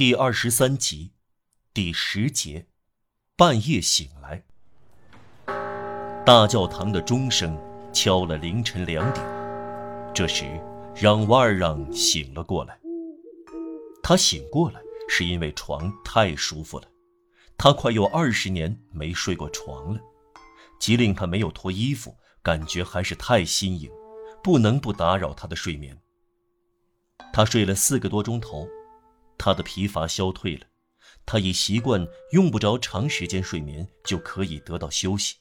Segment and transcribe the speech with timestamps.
[0.00, 1.12] 第二十三集，
[1.74, 2.64] 第十节，
[3.36, 4.42] 半夜醒来。
[6.24, 7.54] 大教堂的钟声
[7.92, 9.22] 敲了凌晨两点，
[10.14, 10.58] 这时
[10.96, 12.80] 让瓦尔让醒了过来。
[14.02, 16.88] 他醒过来是因为床太舒服了，
[17.58, 20.00] 他快有二十年没睡过床了，
[20.78, 23.90] 即令他没有脱衣服，感觉还是太新颖，
[24.42, 26.00] 不能不打扰他的睡眠。
[27.34, 28.66] 他睡了四个多钟头。
[29.42, 30.66] 他的疲乏消退了，
[31.24, 35.38] 他已习惯用不着长时间睡眠就可以得到休息。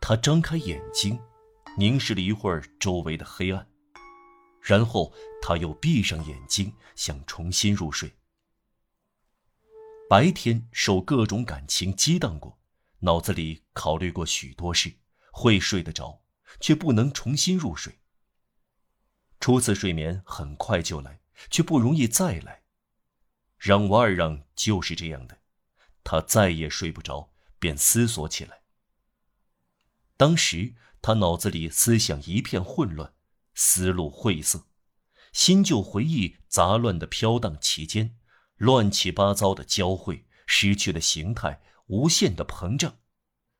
[0.00, 1.16] 他张开眼睛，
[1.78, 3.64] 凝视了一会儿周围的黑暗，
[4.60, 8.12] 然后他又闭上眼睛，想重新入睡。
[10.10, 12.58] 白天受各种感情激荡过，
[12.98, 14.92] 脑子里考虑过许多事，
[15.30, 16.20] 会睡得着，
[16.58, 18.00] 却不能重新入睡。
[19.38, 21.21] 初次睡眠很快就来。
[21.50, 22.62] 却不容易再来。
[23.58, 25.38] 让瓦尔让就是这样的，
[26.02, 28.62] 他再也睡不着，便思索起来。
[30.16, 33.14] 当时他脑子里思想一片混乱，
[33.54, 34.66] 思路晦涩，
[35.32, 38.16] 新旧回忆杂乱的飘荡其间，
[38.56, 42.98] 乱七八糟的交汇，失去了形态，无限的膨胀，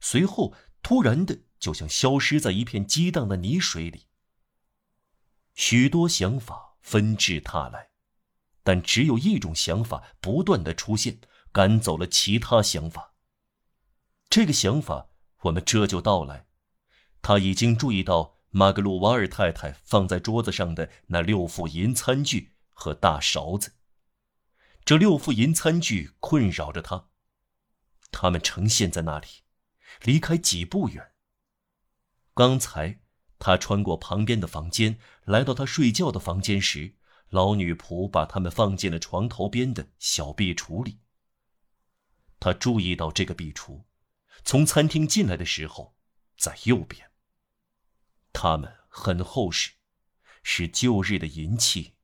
[0.00, 0.52] 随后
[0.83, 4.06] 突然的就像消失在一片激荡的泥水里。
[5.55, 6.71] 许多想法。
[6.83, 7.91] 纷至沓来，
[8.62, 11.20] 但只有一种想法不断的出现，
[11.52, 13.14] 赶走了其他想法。
[14.28, 15.08] 这个想法，
[15.42, 16.47] 我们这就到来。
[17.22, 23.74] 他已经注意到马格鲁瓦尔太太放在桌子上的那六副银餐具和大勺子。
[24.84, 27.08] 这六副银餐具困扰着他，
[28.11, 29.27] 他们呈现在那里，
[30.02, 31.12] 离开几步远。
[32.34, 32.98] 刚才。
[33.44, 36.94] 他穿过旁边的房间，来到他睡觉的房间时，
[37.28, 41.00] 老女仆把他们放进了床头边的小壁橱里。
[42.38, 43.82] 他注意到这个壁橱，
[44.44, 45.96] 从餐厅进来的时候，
[46.38, 47.10] 在右边。
[48.33, 49.72] 它们很厚实，
[50.44, 51.94] 是旧日的银器。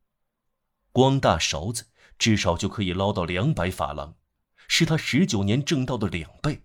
[0.90, 1.86] 光大勺子
[2.18, 4.16] 至少就可以捞到两百法郎，
[4.66, 6.64] 是他十九年挣到的两倍。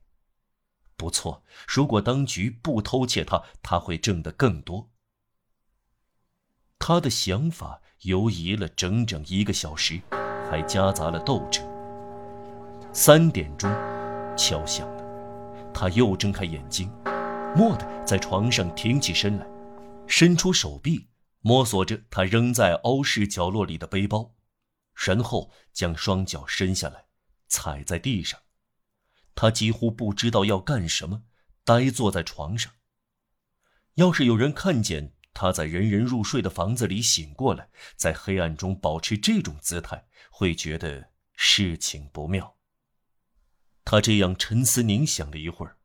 [0.95, 4.91] 不错，如果当局不偷窃他，他会挣得更多。
[6.79, 10.01] 他的想法游移了整整一个小时，
[10.49, 11.61] 还夹杂了斗志。
[12.91, 13.71] 三点钟，
[14.37, 16.91] 敲响了，他又睁开眼睛，
[17.55, 19.47] 蓦地在床上挺起身来，
[20.07, 21.09] 伸出手臂
[21.41, 24.35] 摸索着他扔在欧式角落里的背包，
[24.93, 27.05] 然后将双脚伸下来，
[27.47, 28.39] 踩在地上。
[29.35, 31.23] 他几乎不知道要干什么，
[31.63, 32.73] 呆坐在床上。
[33.95, 42.57] 要是有人看见他在人人入睡的房子里醒过来，在黑暗中保持这种姿态，会觉得事情不妙。
[43.85, 45.77] 他这样沉思冥想了一会儿，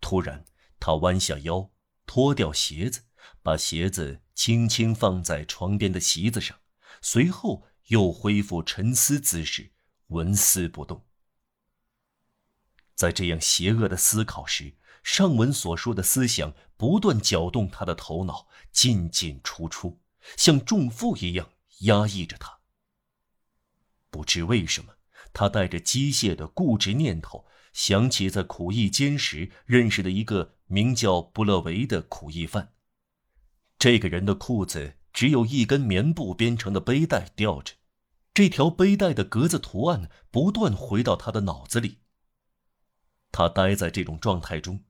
[0.00, 0.44] 突然，
[0.78, 1.70] 他弯下腰，
[2.06, 3.02] 脱掉鞋子，
[3.42, 6.58] 把鞋子轻轻放在床边的席子上，
[7.02, 9.72] 随后又恢复沉思姿势，
[10.06, 11.04] 纹丝不动。
[13.00, 20.02] 在这样邪恶的思考时，上文所说的思想不断搅动他的头脑，进进出出，
[20.36, 22.58] 像重负一样压抑着他。
[24.10, 24.92] 不知为什么，
[25.32, 32.74] 他带着机械的固执念头，想起在苦役间时认识的一个名叫布勒维的苦役犯。
[33.78, 37.76] 这个人的裤子只有一根棉布编成的背带吊着，
[38.34, 41.96] 这条背带的格子图案不断回到他的脑子里。
[43.32, 44.84] 他待在这种状态中，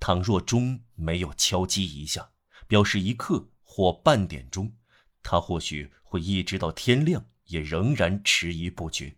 [0.00, 2.32] 倘若钟没有敲击一下，
[2.66, 4.76] 表示一刻或半点钟，
[5.22, 9.16] 他或许会一直到天亮也仍然迟疑不决。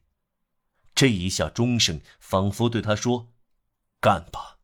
[0.95, 3.33] 这一下钟声仿佛对他说
[4.01, 4.59] ：“干吧。”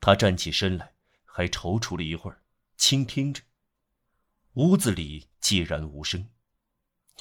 [0.00, 0.94] 他站起身来，
[1.24, 2.42] 还踌躇了一会儿，
[2.76, 3.42] 倾听着。
[4.54, 6.28] 屋子里寂然无声，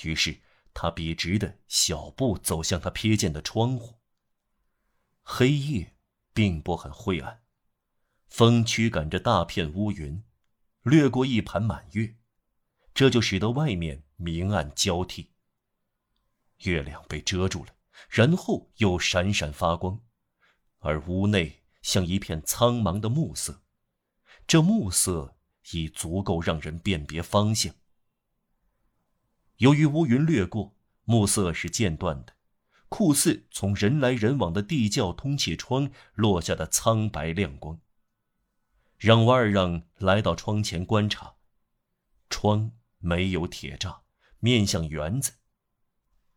[0.03, 0.39] 于是
[0.73, 3.99] 他笔直的小步走向他瞥见的窗户。
[5.27, 5.97] 黑夜
[6.33, 7.41] 并不很晦暗，
[8.27, 10.23] 风驱赶着大片乌云，
[10.83, 12.16] 掠过一盘满月，
[12.93, 15.31] 这就使得外面明暗交替。
[16.59, 17.75] 月亮被遮住了，
[18.07, 19.99] 然后又闪闪发光，
[20.77, 23.63] 而屋内像一片苍茫的暮色，
[24.45, 25.39] 这暮色
[25.71, 27.73] 已足够让人辨别方向。
[29.57, 32.34] 由于乌云掠过，暮色是间断的。
[32.95, 37.81] 酷似从人来人往的地窖通气窗落下的苍白亮光。
[38.97, 41.35] 让瓦尔让来到窗前观察，
[42.29, 43.99] 窗没有铁栅，
[44.39, 45.33] 面向园子。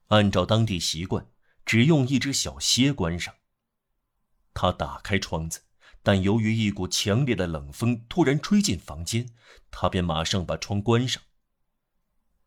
[0.09, 1.29] 按照当地习惯，
[1.65, 3.33] 只用一只小楔关上。
[4.53, 5.61] 他打开窗子，
[6.03, 9.31] 但由于一股强烈的冷风突然吹进房间，
[9.71, 11.23] 他便马上把窗关上。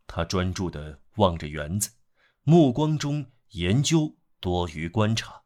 [0.05, 1.91] 他专注地望着园子，
[2.43, 5.43] 目光中研究多于观察。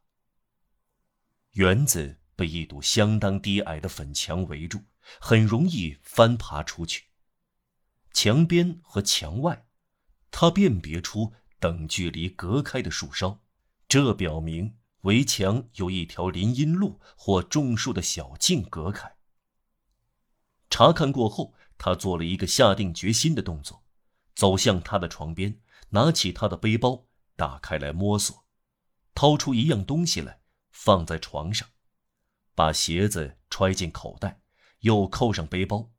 [1.52, 4.82] 园子被一堵相当低矮的粉墙围住，
[5.20, 7.06] 很容易翻爬出去。
[8.12, 9.66] 墙边和墙外，
[10.30, 13.42] 他辨别出等距离隔开的树梢，
[13.88, 14.76] 这表明。
[15.02, 19.14] 围墙有一条林荫路或种树的小径隔开。
[20.68, 23.84] 查看过后，他做了一个下定决心的动作，
[24.34, 25.60] 走向他的床边，
[25.90, 27.05] 拿起他的背包，
[27.36, 28.46] 打开来摸索，
[29.14, 30.40] 掏出一样东西来，
[30.70, 31.68] 放在床上，
[32.54, 34.40] 把鞋子揣进口袋，
[34.80, 35.92] 又扣上背包，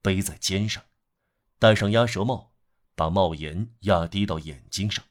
[0.00, 0.84] 背在肩上，
[1.58, 2.54] 戴上鸭舌帽，
[2.94, 5.04] 把帽檐压低到眼睛上，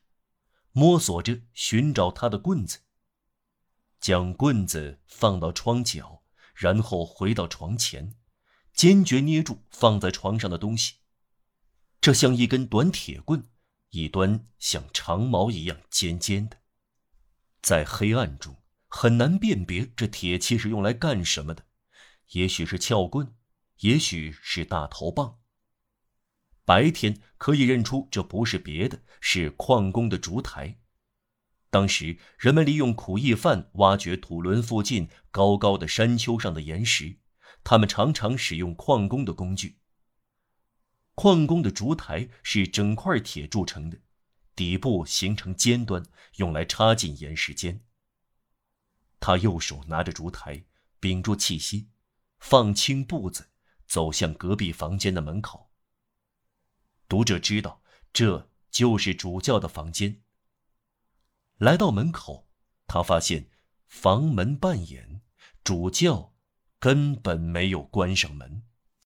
[0.71, 2.79] 摸索着寻找他的棍子。
[3.99, 6.23] 将棍子放到窗角，
[6.55, 8.15] 然后回到床前，
[8.73, 10.95] 坚决捏住放在床上的东西。
[11.99, 13.50] 这像一根短铁棍，
[13.91, 16.57] 一端像长矛一样尖尖的，
[17.61, 18.55] 在黑暗中
[18.87, 21.65] 很难辨别这铁器是用来干什么的。
[22.29, 23.35] 也许是撬棍，
[23.81, 25.39] 也许是大头棒。
[26.63, 30.79] 白天可以认出这不是别的，是矿工的烛台。
[31.69, 37.19] 当时人们利用苦役犯挖掘土伦附近高高的山丘上的岩石，
[37.65, 39.80] 他们常常使用矿工的工具。
[41.21, 43.99] 矿工的烛台是整块铁铸成的，
[44.55, 46.03] 底部形成尖端，
[46.37, 47.85] 用来插进岩石间。
[49.19, 50.65] 他右手拿着烛台，
[50.99, 51.89] 屏住气息，
[52.39, 53.51] 放轻步子，
[53.85, 55.69] 走向隔壁房间的门口。
[57.07, 60.23] 读者知道，这就是主教的房间。
[61.57, 62.49] 来到门口，
[62.87, 63.51] 他发现
[63.87, 65.21] 房门半掩，
[65.63, 66.33] 主教
[66.79, 68.63] 根本没有关上门。